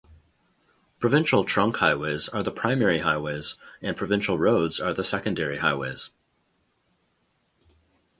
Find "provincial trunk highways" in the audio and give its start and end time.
0.97-2.27